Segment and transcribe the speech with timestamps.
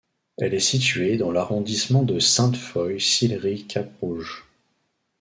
[0.39, 4.45] Elle est située dans l'arrondissement de Sainte-Foy–Sillery–Cap-Rouge.